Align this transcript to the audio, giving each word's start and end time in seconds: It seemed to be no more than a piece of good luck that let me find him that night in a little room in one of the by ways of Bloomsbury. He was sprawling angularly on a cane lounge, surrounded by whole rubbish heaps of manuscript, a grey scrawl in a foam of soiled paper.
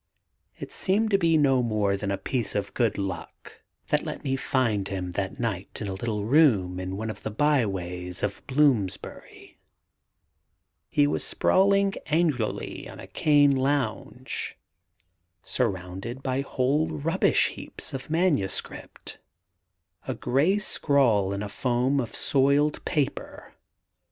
It 0.57 0.71
seemed 0.71 1.11
to 1.11 1.19
be 1.19 1.37
no 1.37 1.61
more 1.61 1.95
than 1.95 2.09
a 2.09 2.17
piece 2.17 2.55
of 2.55 2.73
good 2.73 2.97
luck 2.97 3.61
that 3.89 4.01
let 4.01 4.23
me 4.23 4.35
find 4.35 4.87
him 4.87 5.11
that 5.11 5.39
night 5.39 5.77
in 5.79 5.87
a 5.87 5.93
little 5.93 6.25
room 6.25 6.79
in 6.79 6.97
one 6.97 7.11
of 7.11 7.21
the 7.21 7.29
by 7.29 7.67
ways 7.67 8.23
of 8.23 8.41
Bloomsbury. 8.47 9.59
He 10.89 11.05
was 11.05 11.23
sprawling 11.23 11.93
angularly 12.07 12.89
on 12.89 12.99
a 12.99 13.05
cane 13.05 13.55
lounge, 13.55 14.57
surrounded 15.43 16.23
by 16.23 16.41
whole 16.41 16.87
rubbish 16.87 17.49
heaps 17.49 17.93
of 17.93 18.09
manuscript, 18.09 19.19
a 20.07 20.15
grey 20.15 20.57
scrawl 20.57 21.31
in 21.31 21.43
a 21.43 21.47
foam 21.47 21.99
of 21.99 22.15
soiled 22.15 22.83
paper. 22.85 23.53